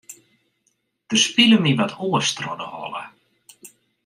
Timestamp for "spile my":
1.25-1.71